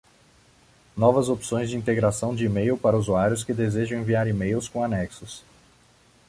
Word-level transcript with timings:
Novas 0.97 1.29
opções 1.29 1.69
de 1.69 1.77
integração 1.77 2.33
de 2.35 2.43
email 2.45 2.75
para 2.75 2.97
usuários 2.97 3.43
que 3.43 3.53
desejam 3.53 3.99
enviar 3.99 4.25
emails 4.25 4.67
com 4.67 4.83
anexos. 4.83 5.43